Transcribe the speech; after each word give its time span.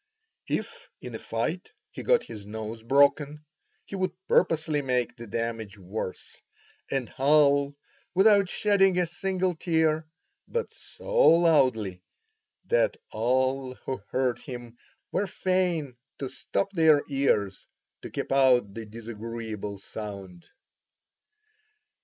If 0.49 0.89
in 0.99 1.13
a 1.13 1.19
fight 1.19 1.69
he 1.91 2.01
got 2.01 2.23
his 2.23 2.47
nose 2.47 2.81
broken, 2.81 3.45
he 3.85 3.95
would 3.95 4.13
purposely 4.27 4.81
make 4.81 5.15
the 5.15 5.27
damage 5.27 5.77
worse, 5.77 6.41
and 6.89 7.07
howl, 7.07 7.75
without 8.15 8.49
shedding 8.49 8.97
a 8.97 9.05
single 9.05 9.53
tear, 9.53 10.07
but 10.47 10.73
so 10.73 11.13
loudly 11.27 12.01
that 12.65 12.97
all 13.11 13.75
who 13.85 13.97
heard 14.09 14.39
him 14.39 14.75
were 15.11 15.27
fain 15.27 15.95
to 16.17 16.29
stop 16.29 16.71
their 16.71 17.03
ears 17.07 17.67
to 18.01 18.09
keep 18.09 18.31
out 18.31 18.73
the 18.73 18.87
disagreeable 18.87 19.77
sound. 19.77 20.49